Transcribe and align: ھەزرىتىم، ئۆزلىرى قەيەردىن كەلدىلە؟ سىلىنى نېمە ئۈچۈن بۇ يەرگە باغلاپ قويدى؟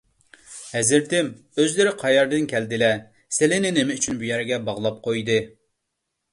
ھەزرىتىم، 0.75 1.29
ئۆزلىرى 1.63 1.91
قەيەردىن 2.05 2.49
كەلدىلە؟ 2.55 2.91
سىلىنى 3.39 3.73
نېمە 3.79 4.01
ئۈچۈن 4.01 4.21
بۇ 4.25 4.31
يەرگە 4.33 4.63
باغلاپ 4.71 5.01
قويدى؟ 5.09 5.41